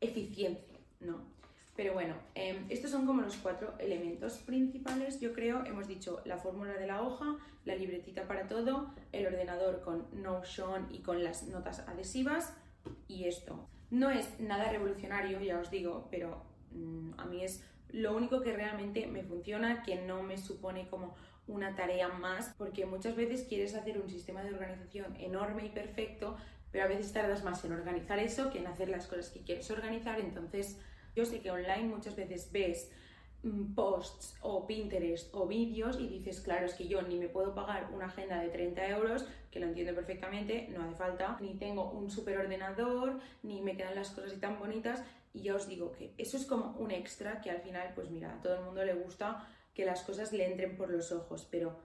[0.00, 1.36] eficiencia, ¿no?
[1.76, 5.62] Pero bueno, em, estos son como los cuatro elementos principales, yo creo.
[5.66, 7.36] Hemos dicho la fórmula de la hoja,
[7.66, 12.56] la libretita para todo, el ordenador con Notion y con las notas adhesivas
[13.08, 13.68] y esto.
[13.90, 18.52] No es nada revolucionario, ya os digo, pero mm, a mí es lo único que
[18.52, 21.14] realmente me funciona, que no me supone como
[21.46, 26.36] una tarea más, porque muchas veces quieres hacer un sistema de organización enorme y perfecto,
[26.72, 29.70] pero a veces tardas más en organizar eso que en hacer las cosas que quieres
[29.70, 30.18] organizar.
[30.18, 30.78] Entonces,
[31.14, 32.90] yo sé que online muchas veces ves
[33.74, 37.90] posts o Pinterest o vídeos y dices, claro, es que yo ni me puedo pagar
[37.92, 42.10] una agenda de 30 euros, que lo entiendo perfectamente, no hace falta, ni tengo un
[42.10, 45.04] super ordenador, ni me quedan las cosas tan bonitas.
[45.32, 48.34] Y ya os digo que eso es como un extra que al final, pues mira,
[48.34, 51.78] a todo el mundo le gusta que las cosas le entren por los ojos, pero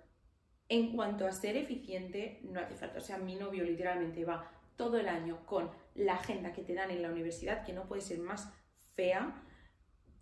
[0.69, 2.99] en cuanto a ser eficiente, no hace falta.
[2.99, 6.91] O sea, mi novio literalmente va todo el año con la agenda que te dan
[6.91, 8.51] en la universidad, que no puede ser más
[8.95, 9.43] fea,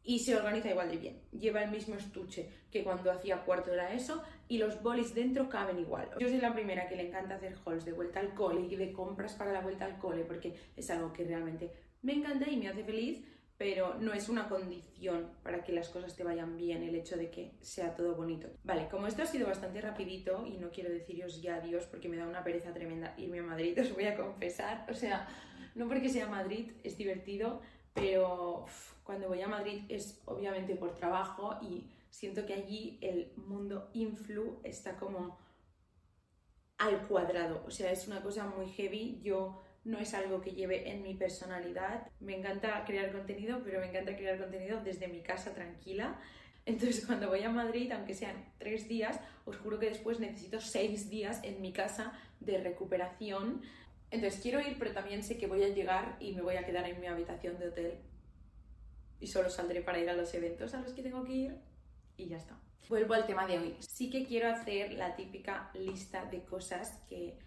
[0.09, 1.21] y se organiza igual de bien.
[1.31, 5.77] Lleva el mismo estuche que cuando hacía cuarto era eso y los bolis dentro caben
[5.77, 6.09] igual.
[6.19, 8.91] Yo soy la primera que le encanta hacer hauls de vuelta al cole y de
[8.91, 12.69] compras para la vuelta al cole porque es algo que realmente me encanta y me
[12.69, 13.23] hace feliz,
[13.55, 17.29] pero no es una condición para que las cosas te vayan bien el hecho de
[17.29, 18.49] que sea todo bonito.
[18.63, 22.17] Vale, como esto ha sido bastante rapidito y no quiero deciros ya adiós porque me
[22.17, 25.27] da una pereza tremenda irme a Madrid, os voy a confesar, o sea,
[25.75, 27.61] no porque sea Madrid, es divertido,
[27.93, 28.65] pero
[29.09, 34.59] cuando voy a Madrid es obviamente por trabajo y siento que allí el mundo influ
[34.63, 35.39] está como
[36.77, 37.63] al cuadrado.
[37.65, 39.19] O sea, es una cosa muy heavy.
[39.23, 42.07] Yo no es algo que lleve en mi personalidad.
[42.19, 46.21] Me encanta crear contenido, pero me encanta crear contenido desde mi casa tranquila.
[46.67, 51.09] Entonces, cuando voy a Madrid, aunque sean tres días, os juro que después necesito seis
[51.09, 53.63] días en mi casa de recuperación.
[54.11, 56.87] Entonces, quiero ir, pero también sé que voy a llegar y me voy a quedar
[56.87, 57.99] en mi habitación de hotel.
[59.19, 61.57] Y solo saldré para ir a los eventos a los que tengo que ir.
[62.17, 62.59] Y ya está.
[62.87, 63.75] Vuelvo al tema de hoy.
[63.79, 67.37] Sí que quiero hacer la típica lista de cosas que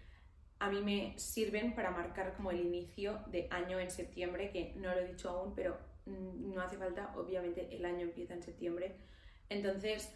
[0.59, 4.93] a mí me sirven para marcar como el inicio de año en septiembre, que no
[4.93, 8.95] lo he dicho aún, pero mm, no hace falta, obviamente el año empieza en septiembre.
[9.49, 10.15] Entonces,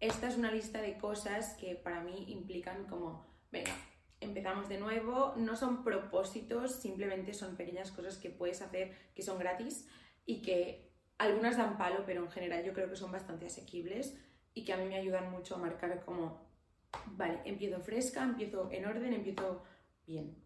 [0.00, 3.72] esta es una lista de cosas que para mí implican como, venga,
[4.20, 9.38] empezamos de nuevo, no son propósitos, simplemente son pequeñas cosas que puedes hacer que son
[9.38, 9.88] gratis
[10.24, 10.85] y que
[11.18, 14.18] algunas dan palo, pero en general yo creo que son bastante asequibles
[14.54, 16.46] y que a mí me ayudan mucho a marcar como,
[17.06, 19.62] vale, empiezo fresca, empiezo en orden, empiezo
[20.06, 20.36] bien.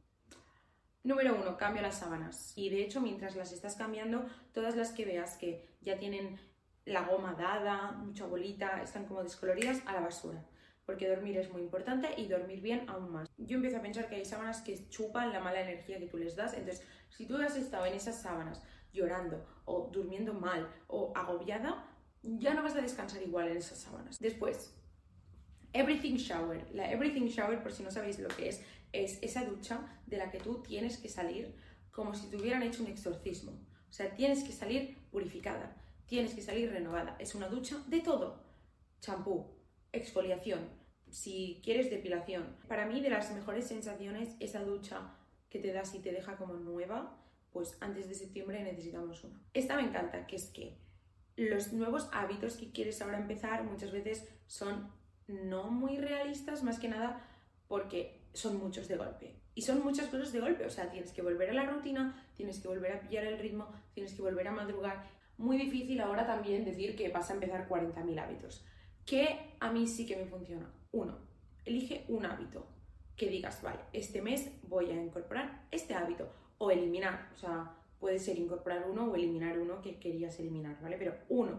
[1.03, 2.53] Número uno, cambio las sábanas.
[2.57, 6.39] Y de hecho, mientras las estás cambiando, todas las que veas que ya tienen
[6.85, 10.45] la goma dada, mucha bolita, están como descoloridas, a la basura.
[10.85, 13.29] Porque dormir es muy importante y dormir bien aún más.
[13.39, 16.37] Yo empiezo a pensar que hay sábanas que chupan la mala energía que tú les
[16.37, 16.53] das.
[16.53, 21.87] Entonces, si tú has estado en esas sábanas llorando o durmiendo mal o agobiada,
[22.23, 24.19] ya no vas a descansar igual en esas sábanas.
[24.19, 24.75] Después,
[25.73, 26.69] Everything Shower.
[26.75, 30.31] La Everything Shower, por si no sabéis lo que es, es esa ducha de la
[30.31, 31.55] que tú tienes que salir
[31.91, 33.53] como si te hubieran hecho un exorcismo.
[33.89, 35.77] O sea, tienes que salir purificada,
[36.07, 37.17] tienes que salir renovada.
[37.19, 38.45] Es una ducha de todo.
[39.01, 39.47] Champú,
[39.93, 40.69] exfoliación,
[41.11, 42.57] si quieres depilación.
[42.69, 45.17] Para mí de las mejores sensaciones esa ducha
[45.49, 47.20] que te das y te deja como nueva,
[47.53, 49.41] pues antes de septiembre necesitamos una.
[49.55, 50.79] Esta me encanta, que es que
[51.37, 54.93] los nuevos hábitos que quieres ahora empezar muchas veces son
[55.27, 57.27] no muy realistas, más que nada
[57.69, 59.37] porque son muchos de golpe.
[59.55, 62.61] Y son muchas cosas de golpe, o sea, tienes que volver a la rutina, tienes
[62.61, 65.09] que volver a pillar el ritmo, tienes que volver a madrugar.
[65.37, 68.65] Muy difícil ahora también decir que vas a empezar 40.000 hábitos.
[69.05, 70.73] Que a mí sí que me funciona.
[70.93, 71.19] Uno,
[71.65, 72.67] elige un hábito
[73.17, 76.33] que digas, vale, este mes voy a incorporar este hábito
[76.63, 80.99] o eliminar, o sea, puede ser incorporar uno o eliminar uno que querías eliminar, ¿vale?
[80.99, 81.59] Pero uno.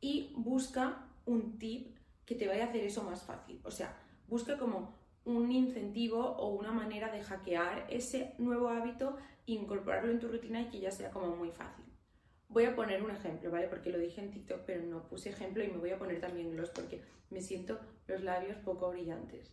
[0.00, 3.60] Y busca un tip que te vaya a hacer eso más fácil.
[3.64, 3.94] O sea,
[4.26, 10.28] busca como un incentivo o una manera de hackear ese nuevo hábito incorporarlo en tu
[10.28, 11.84] rutina y que ya sea como muy fácil.
[12.48, 13.68] Voy a poner un ejemplo, ¿vale?
[13.68, 16.52] Porque lo dije en TikTok, pero no puse ejemplo y me voy a poner también
[16.52, 19.52] gloss porque me siento los labios poco brillantes.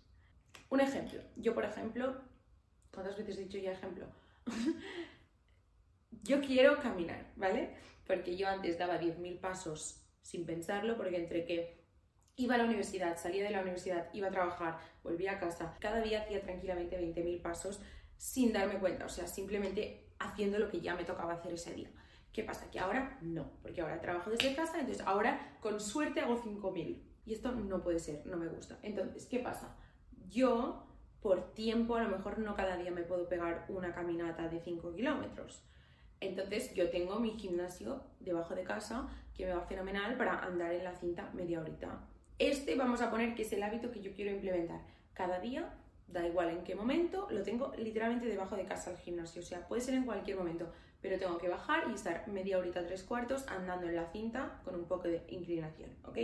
[0.69, 1.19] Un ejemplo.
[1.35, 2.21] Yo, por ejemplo,
[2.93, 4.07] ¿cuántas veces he dicho ya ejemplo?
[6.23, 7.75] yo quiero caminar, ¿vale?
[8.05, 11.85] Porque yo antes daba 10.000 pasos sin pensarlo, porque entre que
[12.37, 15.77] Iba a la universidad, salía de la universidad, iba a trabajar, volvía a casa.
[15.79, 17.79] Cada día hacía tranquilamente 20.000 pasos
[18.17, 21.89] sin darme cuenta, o sea, simplemente haciendo lo que ya me tocaba hacer ese día.
[22.33, 22.69] ¿Qué pasa?
[22.69, 27.01] Que ahora no, porque ahora trabajo desde casa, entonces ahora con suerte hago 5.000.
[27.25, 28.79] Y esto no puede ser, no me gusta.
[28.83, 29.77] Entonces, ¿qué pasa?
[30.27, 30.84] Yo,
[31.25, 34.93] por tiempo, a lo mejor no cada día me puedo pegar una caminata de 5
[34.93, 35.63] kilómetros.
[36.19, 40.83] Entonces, yo tengo mi gimnasio debajo de casa que me va fenomenal para andar en
[40.83, 41.99] la cinta media horita
[42.37, 44.81] este vamos a poner que es el hábito que yo quiero implementar.
[45.13, 45.73] Cada día,
[46.07, 49.41] da igual en qué momento, lo tengo literalmente debajo de casa al gimnasio.
[49.41, 50.69] O sea, puede ser en cualquier momento,
[51.01, 54.75] pero tengo que bajar y estar media horita, tres cuartos, andando en la cinta con
[54.75, 56.17] un poco de inclinación, ¿ok?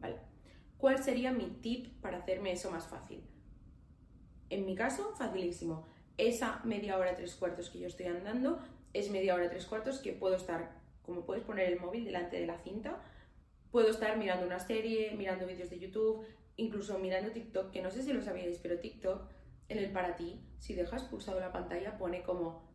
[0.00, 0.16] Vale.
[0.76, 3.24] ¿Cuál sería mi tip para hacerme eso más fácil?
[4.50, 5.86] En mi caso, facilísimo.
[6.16, 8.58] Esa media hora, tres cuartos que yo estoy andando
[8.92, 12.46] es media hora, tres cuartos que puedo estar, como puedes poner el móvil delante de
[12.46, 13.02] la cinta,
[13.74, 16.24] Puedo estar mirando una serie, mirando vídeos de YouTube,
[16.56, 19.28] incluso mirando TikTok, que no sé si lo sabíais, pero TikTok,
[19.68, 22.72] en el para ti, si dejas pulsado la pantalla, pone como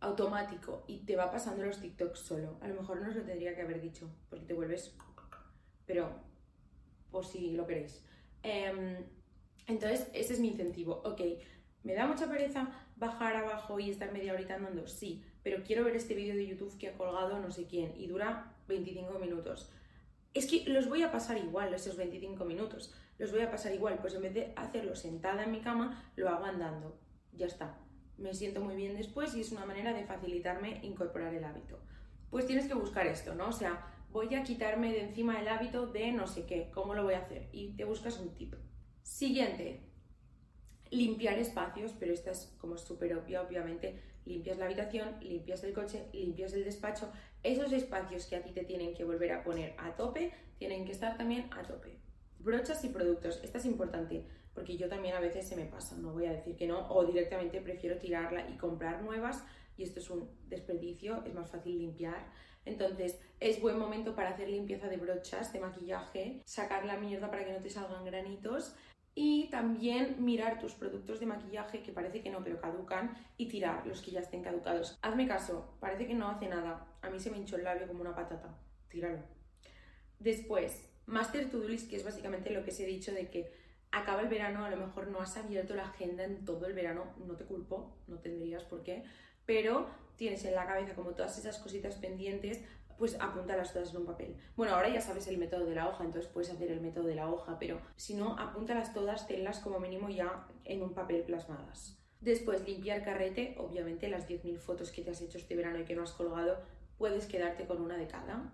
[0.00, 2.56] automático y te va pasando los TikToks solo.
[2.62, 4.96] A lo mejor no os lo tendría que haber dicho, porque te vuelves...
[5.84, 6.10] Pero,
[7.10, 8.02] por si lo queréis.
[8.42, 9.04] Em,
[9.66, 11.02] entonces, ese es mi incentivo.
[11.04, 11.20] Ok,
[11.82, 14.86] ¿me da mucha pereza bajar abajo y estar media horita andando?
[14.86, 18.06] Sí, pero quiero ver este vídeo de YouTube que ha colgado no sé quién y
[18.06, 19.72] dura 25 minutos
[20.36, 23.98] es que los voy a pasar igual, esos 25 minutos, los voy a pasar igual,
[24.00, 27.00] pues en vez de hacerlo sentada en mi cama, lo hago andando,
[27.32, 27.78] ya está.
[28.18, 31.80] Me siento muy bien después y es una manera de facilitarme incorporar el hábito.
[32.28, 33.48] Pues tienes que buscar esto, ¿no?
[33.48, 37.04] O sea, voy a quitarme de encima el hábito de no sé qué, ¿cómo lo
[37.04, 37.48] voy a hacer?
[37.52, 38.54] Y te buscas un tip.
[39.06, 39.80] Siguiente,
[40.90, 46.08] limpiar espacios, pero esta es como súper obvia, obviamente, limpias la habitación, limpias el coche,
[46.12, 47.10] limpias el despacho,
[47.44, 50.90] esos espacios que a ti te tienen que volver a poner a tope, tienen que
[50.90, 51.96] estar también a tope.
[52.40, 56.12] Brochas y productos, esta es importante porque yo también a veces se me pasa, no
[56.12, 59.44] voy a decir que no, o directamente prefiero tirarla y comprar nuevas
[59.76, 62.26] y esto es un desperdicio, es más fácil limpiar.
[62.64, 67.44] Entonces es buen momento para hacer limpieza de brochas, de maquillaje, sacar la mierda para
[67.44, 68.74] que no te salgan granitos
[69.18, 73.86] y también mirar tus productos de maquillaje que parece que no, pero caducan y tirar
[73.86, 74.98] los que ya estén caducados.
[75.00, 76.86] Hazme caso, parece que no hace nada.
[77.00, 78.54] A mí se me hinchó el labio como una patata.
[78.90, 79.20] Tíralo.
[80.18, 83.50] Después, Master To List, que es básicamente lo que os he dicho de que
[83.90, 87.14] acaba el verano, a lo mejor no has abierto la agenda en todo el verano,
[87.26, 89.02] no te culpo, no tendrías por qué,
[89.46, 92.62] pero tienes en la cabeza como todas esas cositas pendientes,
[92.98, 94.36] pues apúntalas todas en un papel.
[94.56, 97.14] Bueno, ahora ya sabes el método de la hoja, entonces puedes hacer el método de
[97.14, 101.98] la hoja, pero si no, apúntalas todas, tenlas como mínimo ya en un papel plasmadas.
[102.20, 105.94] Después, limpiar carrete, obviamente las 10.000 fotos que te has hecho este verano y que
[105.94, 106.58] no has colgado,
[106.98, 108.52] puedes quedarte con una de cada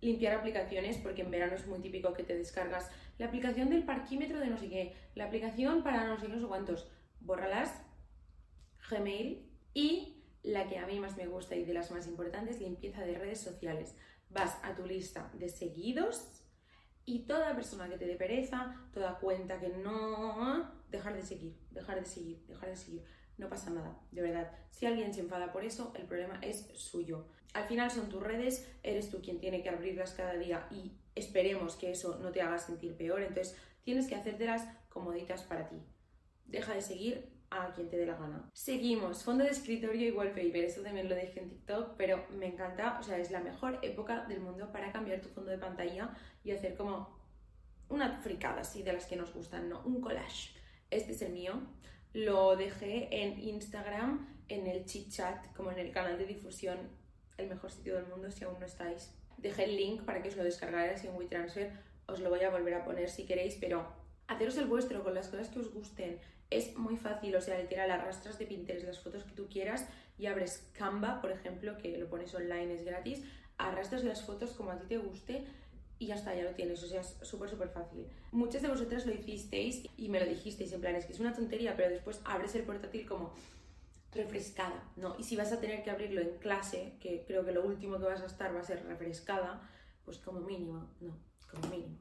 [0.00, 4.38] limpiar aplicaciones, porque en verano es muy típico que te descargas la aplicación del parquímetro
[4.38, 7.82] de no sé qué, la aplicación para no sé no sé cuántos, bórralas,
[8.88, 13.02] Gmail y la que a mí más me gusta y de las más importantes, limpieza
[13.02, 13.94] de redes sociales.
[14.28, 16.44] Vas a tu lista de seguidos
[17.04, 21.98] y toda persona que te dé pereza, toda cuenta que no, dejar de seguir, dejar
[21.98, 23.04] de seguir, dejar de seguir
[23.40, 24.52] no pasa nada, de verdad.
[24.70, 27.26] Si alguien se enfada por eso, el problema es suyo.
[27.54, 31.74] Al final son tus redes, eres tú quien tiene que abrirlas cada día y esperemos
[31.74, 35.82] que eso no te haga sentir peor, entonces tienes que hacértelas comoditas para ti.
[36.44, 38.48] Deja de seguir a quien te dé la gana.
[38.52, 42.98] Seguimos, fondo de escritorio y wallpaper, eso también lo dejé en TikTok, pero me encanta,
[42.98, 46.52] o sea, es la mejor época del mundo para cambiar tu fondo de pantalla y
[46.52, 47.18] hacer como
[47.88, 49.82] una fricada así de las que nos gustan, ¿no?
[49.84, 50.50] Un collage.
[50.90, 51.60] Este es el mío,
[52.12, 56.78] lo dejé en Instagram, en el chit chat, como en el canal de difusión,
[57.36, 59.12] el mejor sitio del mundo si aún no estáis.
[59.38, 61.72] Dejé el link para que os lo descargarais en WeTransfer,
[62.06, 63.86] os lo voy a volver a poner si queréis, pero
[64.26, 66.20] haceros el vuestro con las cosas que os gusten.
[66.50, 69.86] Es muy fácil, o sea, literal, arrastras de Pinterest las fotos que tú quieras
[70.18, 73.22] y abres Canva, por ejemplo, que lo pones online, es gratis,
[73.56, 75.46] arrastras las fotos como a ti te guste
[75.98, 78.06] y ya está, ya lo tienes, o sea, es súper, súper fácil.
[78.32, 81.34] Muchas de vosotras lo hicisteis y me lo dijisteis, en plan, es que es una
[81.34, 83.34] tontería, pero después abres el portátil como
[84.12, 85.14] refrescada, ¿no?
[85.18, 88.06] Y si vas a tener que abrirlo en clase, que creo que lo último que
[88.06, 89.60] vas a estar va a ser refrescada,
[90.04, 91.16] pues como mínimo, no,
[91.50, 91.96] como mínimo.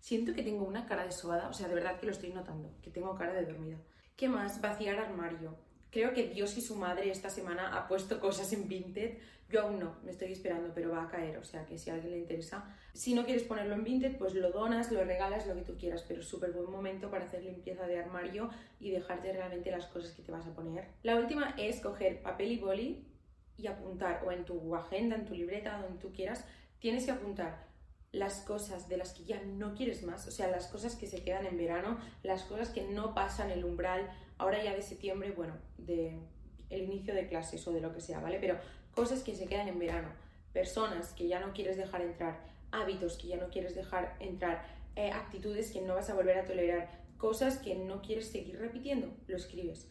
[0.00, 2.74] Siento que tengo una cara de sobada, o sea, de verdad que lo estoy notando,
[2.82, 3.78] que tengo cara de dormida.
[4.16, 4.60] ¿Qué más?
[4.60, 5.56] Vaciar armario.
[5.90, 9.18] Creo que Dios y su madre esta semana ha puesto cosas en Vinted.
[9.48, 11.36] Yo aún no, me estoy esperando, pero va a caer.
[11.38, 14.34] O sea que si a alguien le interesa, si no quieres ponerlo en Vinted, pues
[14.34, 16.04] lo donas, lo regalas, lo que tú quieras.
[16.06, 20.22] Pero súper buen momento para hacer limpieza de armario y dejarte realmente las cosas que
[20.22, 20.88] te vas a poner.
[21.02, 23.06] La última es coger papel y boli
[23.58, 26.46] y apuntar, o en tu agenda, en tu libreta, donde tú quieras,
[26.78, 27.71] tienes que apuntar
[28.12, 31.24] las cosas de las que ya no quieres más, o sea, las cosas que se
[31.24, 35.54] quedan en verano, las cosas que no pasan el umbral, ahora ya de septiembre, bueno,
[35.78, 36.18] de
[36.68, 38.38] el inicio de clases o de lo que sea, ¿vale?
[38.38, 38.58] Pero
[38.94, 40.08] cosas que se quedan en verano,
[40.52, 45.10] personas que ya no quieres dejar entrar, hábitos que ya no quieres dejar entrar, eh,
[45.10, 49.36] actitudes que no vas a volver a tolerar, cosas que no quieres seguir repitiendo, lo
[49.36, 49.88] escribes.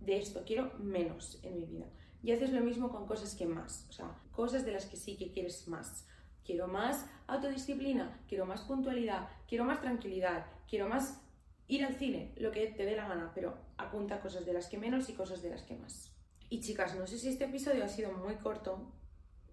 [0.00, 1.86] De esto quiero menos en mi vida.
[2.22, 5.16] Y haces lo mismo con cosas que más, o sea, cosas de las que sí
[5.16, 6.06] que quieres más
[6.44, 11.22] Quiero más autodisciplina, quiero más puntualidad, quiero más tranquilidad, quiero más
[11.68, 14.76] ir al cine, lo que te dé la gana, pero apunta cosas de las que
[14.76, 16.14] menos y cosas de las que más.
[16.50, 18.92] Y chicas, no sé si este episodio ha sido muy corto,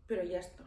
[0.06, 0.65] pero ya está.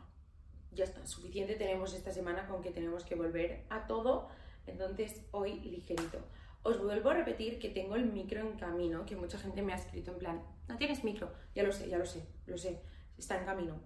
[0.72, 4.28] Ya está, suficiente tenemos esta semana con que tenemos que volver a todo,
[4.66, 6.18] entonces hoy ligerito.
[6.62, 9.76] Os vuelvo a repetir que tengo el micro en camino, que mucha gente me ha
[9.76, 12.80] escrito en plan, no tienes micro, ya lo sé, ya lo sé, lo sé,
[13.18, 13.78] está en camino.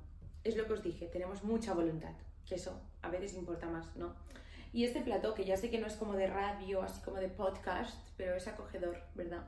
[0.45, 2.15] Es lo que os dije, tenemos mucha voluntad
[2.49, 4.15] que eso a veces importa más, ¿no?
[4.73, 7.29] Y este plato, que ya sé que no es como de radio, así como de
[7.29, 9.45] podcast, pero es acogedor, ¿verdad?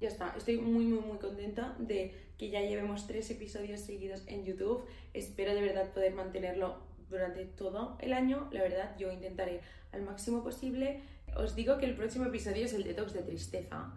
[0.00, 4.44] Ya está, estoy muy, muy, muy contenta de que ya llevemos tres episodios seguidos en
[4.44, 4.84] YouTube.
[5.12, 6.78] Espero de verdad poder mantenerlo
[7.08, 8.48] durante todo el año.
[8.52, 9.60] La verdad, yo intentaré
[9.92, 11.02] al máximo posible.
[11.36, 13.92] Os digo que el próximo episodio es el detox de tristeza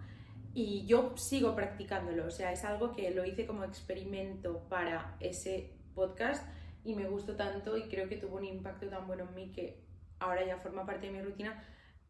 [0.54, 2.26] y yo sigo practicándolo.
[2.26, 6.46] O sea, es algo que lo hice como experimento para ese podcast
[6.84, 9.84] y me gustó tanto y creo que tuvo un impacto tan bueno en mí que
[10.20, 11.64] ahora ya forma parte de mi rutina.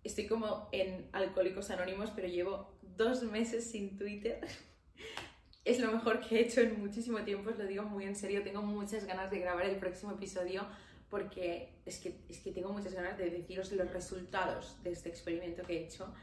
[0.04, 4.40] Estoy como en Alcohólicos Anónimos, pero llevo dos meses sin Twitter.
[5.66, 8.44] es lo mejor que he hecho en muchísimo tiempo, os lo digo muy en serio.
[8.44, 10.66] Tengo muchas ganas de grabar el próximo episodio
[11.10, 15.64] porque es que, es que tengo muchas ganas de deciros los resultados de este experimento
[15.64, 16.14] que he hecho.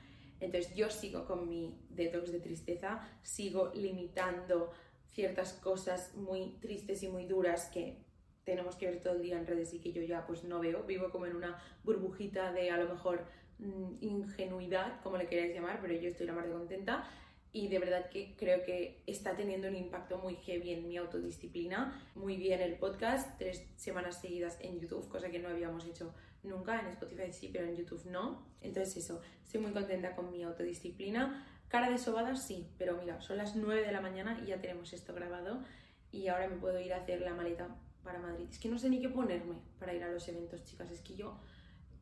[0.40, 4.72] Entonces yo sigo con mi detox de tristeza, sigo limitando
[5.12, 8.03] ciertas cosas muy tristes y muy duras que
[8.44, 10.82] tenemos que ver todo el día en redes y que yo ya pues no veo,
[10.84, 13.24] vivo como en una burbujita de a lo mejor
[13.58, 17.08] mm, ingenuidad, como le queráis llamar, pero yo estoy la más de contenta
[17.54, 22.02] y de verdad que creo que está teniendo un impacto muy heavy en mi autodisciplina.
[22.16, 26.80] Muy bien el podcast, tres semanas seguidas en YouTube, cosa que no habíamos hecho nunca,
[26.80, 28.44] en Spotify sí, pero en YouTube no.
[28.60, 31.46] Entonces eso, estoy muy contenta con mi autodisciplina.
[31.68, 34.92] Cara de sobada sí, pero mira, son las 9 de la mañana y ya tenemos
[34.92, 35.62] esto grabado
[36.10, 37.68] y ahora me puedo ir a hacer la maleta
[38.04, 38.46] para Madrid.
[38.50, 40.90] Es que no sé ni qué ponerme para ir a los eventos, chicas.
[40.90, 41.40] Es que yo,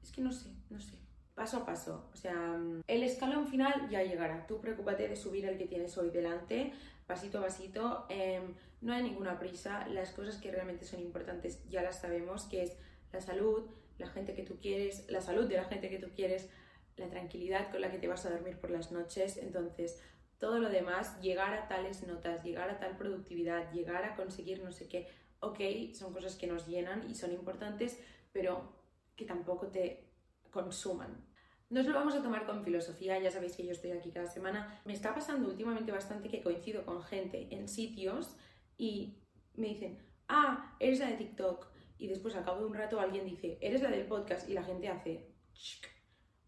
[0.03, 1.03] es que no sé, no sé
[1.35, 2.09] paso a paso.
[2.13, 4.47] O sea, el escalón final ya llegará.
[4.47, 6.73] Tú preocúpate de subir el que tienes hoy delante,
[7.07, 8.07] pasito a pasito.
[8.09, 9.87] Em, no hay ninguna prisa.
[9.89, 12.77] Las cosas que realmente son importantes ya las sabemos, que es
[13.13, 16.51] la salud, la gente que tú quieres, la salud de la gente que tú quieres,
[16.97, 19.39] la tranquilidad con la que te vas a dormir por las noches.
[19.39, 20.03] Entonces,
[20.39, 24.73] todo lo demás, llegar a tales notas, llegar a tal productividad, llegar a conseguir no
[24.73, 25.09] sé qué,
[25.43, 25.61] ok,
[25.93, 28.01] son cosas que nos llenan y son importantes,
[28.33, 28.73] pero
[29.17, 30.09] que tampoco te
[30.51, 31.27] consuman.
[31.69, 34.81] Nos lo vamos a tomar con filosofía, ya sabéis que yo estoy aquí cada semana.
[34.85, 38.37] Me está pasando últimamente bastante que coincido con gente en sitios
[38.77, 39.19] y
[39.55, 41.67] me dicen, ah, eres la de TikTok.
[41.99, 44.65] Y después al cabo de un rato alguien dice, eres la del podcast y la
[44.65, 45.35] gente hace...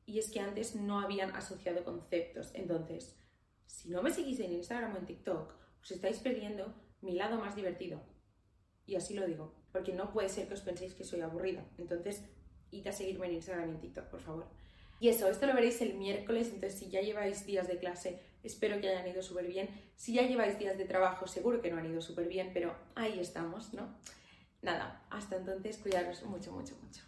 [0.06, 2.50] Y es que antes no habían asociado conceptos.
[2.54, 3.18] Entonces,
[3.64, 7.56] si no me seguís en Instagram o en TikTok, os estáis perdiendo mi lado más
[7.56, 8.02] divertido.
[8.86, 11.64] Y así lo digo, porque no puede ser que os penséis que soy aburrida.
[11.78, 12.22] Entonces,
[12.70, 14.46] id a seguirme en Instagram y en TikTok, por favor.
[15.00, 18.80] Y eso, esto lo veréis el miércoles, entonces si ya lleváis días de clase, espero
[18.80, 19.68] que hayan ido súper bien.
[19.96, 23.18] Si ya lleváis días de trabajo, seguro que no han ido súper bien, pero ahí
[23.18, 23.88] estamos, ¿no?
[24.62, 27.02] Nada, hasta entonces, cuidaros mucho, mucho, mucho.